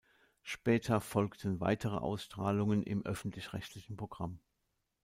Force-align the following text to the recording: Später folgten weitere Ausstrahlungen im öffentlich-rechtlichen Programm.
Später 0.41 0.99
folgten 0.99 1.59
weitere 1.59 1.97
Ausstrahlungen 1.99 2.81
im 2.81 3.05
öffentlich-rechtlichen 3.05 3.97
Programm. 3.97 4.39